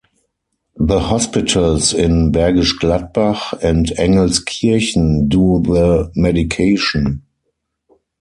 [0.79, 7.21] The hospitals in Bergisch Gladbach and Engelskirchen do the medication.